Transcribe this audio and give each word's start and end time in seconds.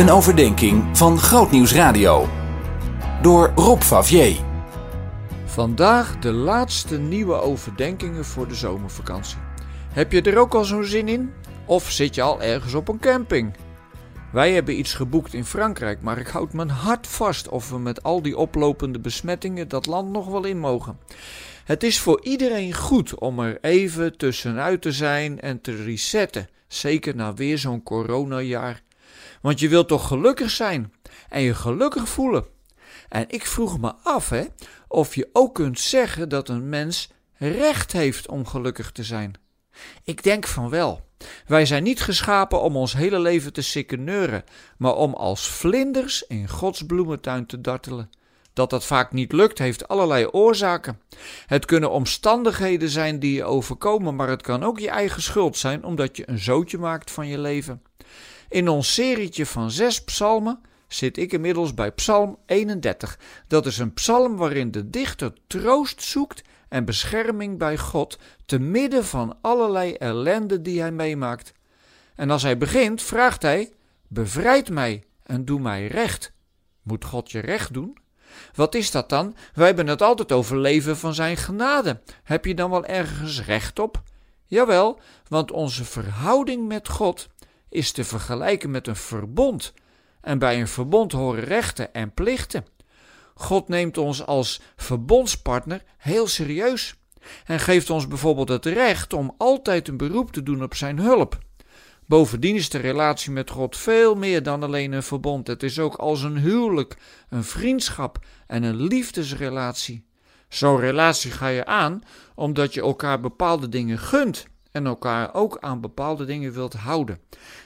Een 0.00 0.10
overdenking 0.10 0.98
van 0.98 1.18
Grootnieuws 1.18 1.72
Radio. 1.72 2.28
Door 3.22 3.52
Rob 3.54 3.80
Favier. 3.80 4.36
Vandaag 5.44 6.18
de 6.18 6.32
laatste 6.32 6.98
nieuwe 6.98 7.34
overdenkingen 7.34 8.24
voor 8.24 8.48
de 8.48 8.54
zomervakantie. 8.54 9.38
Heb 9.92 10.12
je 10.12 10.22
er 10.22 10.38
ook 10.38 10.54
al 10.54 10.64
zo'n 10.64 10.84
zin 10.84 11.08
in? 11.08 11.32
Of 11.66 11.90
zit 11.90 12.14
je 12.14 12.22
al 12.22 12.42
ergens 12.42 12.74
op 12.74 12.88
een 12.88 12.98
camping? 12.98 13.56
Wij 14.32 14.52
hebben 14.52 14.78
iets 14.78 14.94
geboekt 14.94 15.34
in 15.34 15.44
Frankrijk, 15.44 16.02
maar 16.02 16.18
ik 16.18 16.28
houd 16.28 16.52
mijn 16.52 16.70
hart 16.70 17.06
vast 17.06 17.48
of 17.48 17.70
we 17.70 17.78
met 17.78 18.02
al 18.02 18.22
die 18.22 18.36
oplopende 18.36 18.98
besmettingen 18.98 19.68
dat 19.68 19.86
land 19.86 20.10
nog 20.10 20.26
wel 20.26 20.44
in 20.44 20.58
mogen. 20.58 20.98
Het 21.64 21.82
is 21.82 22.00
voor 22.00 22.20
iedereen 22.22 22.74
goed 22.74 23.18
om 23.18 23.40
er 23.40 23.58
even 23.60 24.16
tussenuit 24.16 24.82
te 24.82 24.92
zijn 24.92 25.40
en 25.40 25.60
te 25.60 25.82
resetten, 25.82 26.48
zeker 26.68 27.16
na 27.16 27.34
weer 27.34 27.58
zo'n 27.58 27.82
coronajaar. 27.82 28.82
Want 29.42 29.60
je 29.60 29.68
wilt 29.68 29.88
toch 29.88 30.06
gelukkig 30.06 30.50
zijn 30.50 30.92
en 31.28 31.42
je 31.42 31.54
gelukkig 31.54 32.08
voelen. 32.08 32.44
En 33.08 33.24
ik 33.28 33.46
vroeg 33.46 33.80
me 33.80 33.94
af 34.02 34.28
hè, 34.28 34.44
of 34.88 35.14
je 35.14 35.28
ook 35.32 35.54
kunt 35.54 35.80
zeggen 35.80 36.28
dat 36.28 36.48
een 36.48 36.68
mens 36.68 37.10
recht 37.36 37.92
heeft 37.92 38.28
om 38.28 38.46
gelukkig 38.46 38.92
te 38.92 39.04
zijn. 39.04 39.34
Ik 40.04 40.22
denk 40.22 40.46
van 40.46 40.68
wel. 40.68 41.08
Wij 41.46 41.66
zijn 41.66 41.82
niet 41.82 42.00
geschapen 42.00 42.60
om 42.60 42.76
ons 42.76 42.92
hele 42.92 43.20
leven 43.20 43.52
te 43.52 43.62
sikkeneuren, 43.62 44.44
maar 44.76 44.94
om 44.94 45.14
als 45.14 45.48
vlinders 45.48 46.22
in 46.22 46.48
Gods 46.48 46.82
bloementuin 46.86 47.46
te 47.46 47.60
dartelen. 47.60 48.10
Dat 48.52 48.70
dat 48.70 48.84
vaak 48.84 49.12
niet 49.12 49.32
lukt, 49.32 49.58
heeft 49.58 49.88
allerlei 49.88 50.26
oorzaken. 50.26 51.00
Het 51.46 51.64
kunnen 51.64 51.90
omstandigheden 51.90 52.88
zijn 52.88 53.18
die 53.18 53.34
je 53.34 53.44
overkomen, 53.44 54.16
maar 54.16 54.28
het 54.28 54.42
kan 54.42 54.62
ook 54.62 54.78
je 54.78 54.90
eigen 54.90 55.22
schuld 55.22 55.56
zijn 55.56 55.84
omdat 55.84 56.16
je 56.16 56.28
een 56.28 56.38
zootje 56.38 56.78
maakt 56.78 57.10
van 57.10 57.26
je 57.26 57.38
leven. 57.38 57.82
In 58.50 58.68
ons 58.68 58.94
serietje 58.94 59.46
van 59.46 59.70
zes 59.70 60.04
psalmen 60.04 60.60
zit 60.88 61.16
ik 61.16 61.32
inmiddels 61.32 61.74
bij 61.74 61.92
Psalm 61.92 62.38
31. 62.46 63.18
Dat 63.46 63.66
is 63.66 63.78
een 63.78 63.92
psalm 63.92 64.36
waarin 64.36 64.70
de 64.70 64.90
dichter 64.90 65.32
troost 65.46 66.02
zoekt 66.02 66.42
en 66.68 66.84
bescherming 66.84 67.58
bij 67.58 67.78
God 67.78 68.18
te 68.46 68.58
midden 68.58 69.04
van 69.04 69.38
allerlei 69.40 69.92
ellende 69.94 70.62
die 70.62 70.80
hij 70.80 70.92
meemaakt. 70.92 71.52
En 72.14 72.30
als 72.30 72.42
hij 72.42 72.58
begint, 72.58 73.02
vraagt 73.02 73.42
hij: 73.42 73.72
Bevrijd 74.08 74.70
mij 74.70 75.04
en 75.22 75.44
doe 75.44 75.60
mij 75.60 75.86
recht. 75.86 76.32
Moet 76.82 77.04
God 77.04 77.30
je 77.30 77.40
recht 77.40 77.72
doen? 77.72 77.98
Wat 78.54 78.74
is 78.74 78.90
dat 78.90 79.08
dan? 79.08 79.36
Wij 79.54 79.66
hebben 79.66 79.86
het 79.86 80.02
altijd 80.02 80.32
over 80.32 80.58
leven 80.58 80.96
van 80.96 81.14
zijn 81.14 81.36
genade. 81.36 82.00
Heb 82.22 82.44
je 82.44 82.54
dan 82.54 82.70
wel 82.70 82.84
ergens 82.84 83.44
recht 83.44 83.78
op? 83.78 84.02
Jawel, 84.46 85.00
want 85.28 85.50
onze 85.50 85.84
verhouding 85.84 86.68
met 86.68 86.88
God 86.88 87.28
is 87.70 87.92
te 87.92 88.04
vergelijken 88.04 88.70
met 88.70 88.86
een 88.86 88.96
verbond. 88.96 89.72
En 90.20 90.38
bij 90.38 90.60
een 90.60 90.68
verbond 90.68 91.12
horen 91.12 91.44
rechten 91.44 91.94
en 91.94 92.14
plichten. 92.14 92.64
God 93.34 93.68
neemt 93.68 93.98
ons 93.98 94.26
als 94.26 94.60
verbondspartner 94.76 95.82
heel 95.96 96.26
serieus 96.26 96.94
en 97.44 97.60
geeft 97.60 97.90
ons 97.90 98.08
bijvoorbeeld 98.08 98.48
het 98.48 98.66
recht 98.66 99.12
om 99.12 99.34
altijd 99.38 99.88
een 99.88 99.96
beroep 99.96 100.32
te 100.32 100.42
doen 100.42 100.62
op 100.62 100.74
zijn 100.74 100.98
hulp. 100.98 101.38
Bovendien 102.06 102.54
is 102.54 102.68
de 102.68 102.78
relatie 102.78 103.30
met 103.30 103.50
God 103.50 103.76
veel 103.76 104.14
meer 104.14 104.42
dan 104.42 104.62
alleen 104.62 104.92
een 104.92 105.02
verbond. 105.02 105.46
Het 105.46 105.62
is 105.62 105.78
ook 105.78 105.94
als 105.94 106.22
een 106.22 106.38
huwelijk, 106.38 106.96
een 107.28 107.44
vriendschap 107.44 108.18
en 108.46 108.62
een 108.62 108.82
liefdesrelatie. 108.82 110.06
Zo'n 110.48 110.80
relatie 110.80 111.30
ga 111.30 111.48
je 111.48 111.66
aan 111.66 112.02
omdat 112.34 112.74
je 112.74 112.80
elkaar 112.80 113.20
bepaalde 113.20 113.68
dingen 113.68 113.98
gunt 113.98 114.46
en 114.72 114.86
elkaar 114.86 115.34
ook 115.34 115.58
aan 115.60 115.80
bepaalde 115.80 116.24
dingen 116.24 116.52
wilt 116.52 116.74
houden. 116.74 117.20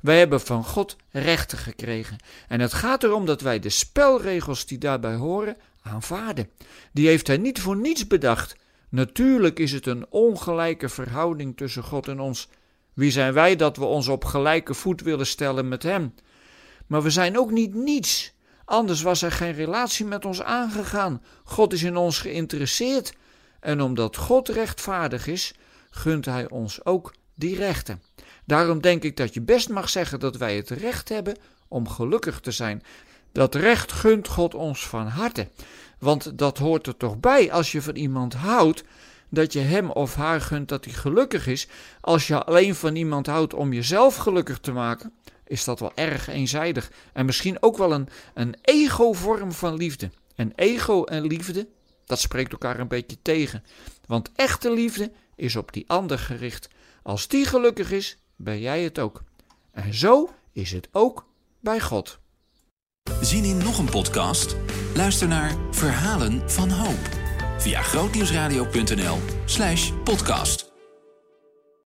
Wij 0.00 0.18
hebben 0.18 0.40
van 0.40 0.64
God 0.64 0.96
rechten 1.10 1.58
gekregen. 1.58 2.16
En 2.48 2.60
het 2.60 2.72
gaat 2.72 3.02
erom 3.02 3.26
dat 3.26 3.40
wij 3.40 3.58
de 3.58 3.68
spelregels 3.68 4.66
die 4.66 4.78
daarbij 4.78 5.14
horen 5.14 5.56
aanvaarden. 5.82 6.50
Die 6.92 7.06
heeft 7.06 7.26
hij 7.26 7.36
niet 7.36 7.60
voor 7.60 7.76
niets 7.76 8.06
bedacht. 8.06 8.56
Natuurlijk 8.88 9.58
is 9.58 9.72
het 9.72 9.86
een 9.86 10.06
ongelijke 10.10 10.88
verhouding 10.88 11.56
tussen 11.56 11.82
God 11.82 12.08
en 12.08 12.20
ons. 12.20 12.48
Wie 12.92 13.10
zijn 13.10 13.32
wij 13.32 13.56
dat 13.56 13.76
we 13.76 13.84
ons 13.84 14.08
op 14.08 14.24
gelijke 14.24 14.74
voet 14.74 15.00
willen 15.00 15.26
stellen 15.26 15.68
met 15.68 15.82
Hem? 15.82 16.14
Maar 16.86 17.02
we 17.02 17.10
zijn 17.10 17.38
ook 17.38 17.50
niet 17.50 17.74
niets. 17.74 18.34
Anders 18.64 19.02
was 19.02 19.22
er 19.22 19.32
geen 19.32 19.52
relatie 19.52 20.04
met 20.06 20.24
ons 20.24 20.42
aangegaan. 20.42 21.22
God 21.44 21.72
is 21.72 21.82
in 21.82 21.96
ons 21.96 22.18
geïnteresseerd. 22.18 23.14
En 23.60 23.80
omdat 23.80 24.16
God 24.16 24.48
rechtvaardig 24.48 25.26
is, 25.26 25.54
gunt 25.90 26.24
Hij 26.24 26.50
ons 26.50 26.84
ook 26.84 27.14
die 27.34 27.56
rechten. 27.56 28.02
Daarom 28.44 28.80
denk 28.80 29.02
ik 29.02 29.16
dat 29.16 29.34
je 29.34 29.40
best 29.40 29.68
mag 29.68 29.88
zeggen 29.88 30.20
dat 30.20 30.36
wij 30.36 30.56
het 30.56 30.70
recht 30.70 31.08
hebben 31.08 31.36
om 31.68 31.88
gelukkig 31.88 32.40
te 32.40 32.50
zijn. 32.50 32.82
Dat 33.32 33.54
recht 33.54 33.92
gunt 33.92 34.28
God 34.28 34.54
ons 34.54 34.86
van 34.86 35.06
harte. 35.06 35.48
Want 35.98 36.38
dat 36.38 36.58
hoort 36.58 36.86
er 36.86 36.96
toch 36.96 37.18
bij 37.18 37.52
als 37.52 37.72
je 37.72 37.82
van 37.82 37.96
iemand 37.96 38.34
houdt, 38.34 38.84
dat 39.30 39.52
je 39.52 39.60
hem 39.60 39.90
of 39.90 40.14
haar 40.14 40.40
gunt 40.40 40.68
dat 40.68 40.84
hij 40.84 40.94
gelukkig 40.94 41.46
is. 41.46 41.68
Als 42.00 42.26
je 42.26 42.44
alleen 42.44 42.74
van 42.74 42.96
iemand 42.96 43.26
houdt 43.26 43.54
om 43.54 43.72
jezelf 43.72 44.16
gelukkig 44.16 44.58
te 44.58 44.72
maken, 44.72 45.12
is 45.46 45.64
dat 45.64 45.80
wel 45.80 45.92
erg 45.94 46.28
eenzijdig. 46.28 46.90
En 47.12 47.26
misschien 47.26 47.62
ook 47.62 47.76
wel 47.76 47.92
een, 47.92 48.08
een 48.34 48.56
ego-vorm 48.62 49.52
van 49.52 49.74
liefde. 49.74 50.10
En 50.34 50.52
ego 50.54 51.04
en 51.04 51.26
liefde, 51.26 51.68
dat 52.08 52.20
spreekt 52.20 52.52
elkaar 52.52 52.80
een 52.80 52.88
beetje 52.88 53.22
tegen. 53.22 53.64
Want 54.06 54.30
echte 54.34 54.72
liefde 54.72 55.12
is 55.36 55.56
op 55.56 55.72
die 55.72 55.88
ander 55.88 56.18
gericht. 56.18 56.68
Als 57.02 57.28
die 57.28 57.44
gelukkig 57.44 57.90
is, 57.90 58.16
ben 58.36 58.60
jij 58.60 58.82
het 58.82 58.98
ook. 58.98 59.22
En 59.72 59.94
zo 59.94 60.30
is 60.52 60.72
het 60.72 60.88
ook 60.92 61.26
bij 61.60 61.80
God. 61.80 62.18
Zien 63.20 63.44
in 63.44 63.58
nog 63.58 63.78
een 63.78 63.90
podcast? 63.90 64.56
Luister 64.94 65.28
naar 65.28 65.56
Verhalen 65.70 66.50
van 66.50 66.70
Hoop 66.70 67.16
via 67.58 67.82
grootnieuwsradio.nl/podcast. 67.82 70.67